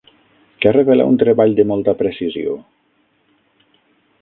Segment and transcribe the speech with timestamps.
[0.63, 2.57] Què revela un treball de molta precisió?